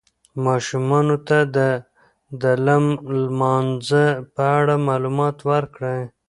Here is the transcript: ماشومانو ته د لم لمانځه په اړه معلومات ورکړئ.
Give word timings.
ماشومانو 0.45 1.15
ته 1.27 1.37
د 2.41 2.43
لم 2.67 2.85
لمانځه 3.21 4.05
په 4.35 4.43
اړه 4.59 4.75
معلومات 4.87 5.37
ورکړئ. 5.51 6.01